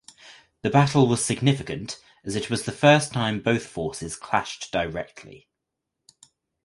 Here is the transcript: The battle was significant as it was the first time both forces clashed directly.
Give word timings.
The 0.63 0.71
battle 0.71 1.05
was 1.07 1.23
significant 1.23 2.03
as 2.25 2.35
it 2.35 2.49
was 2.49 2.65
the 2.65 2.71
first 2.71 3.13
time 3.13 3.39
both 3.39 3.67
forces 3.67 4.15
clashed 4.15 4.71
directly. 4.71 5.47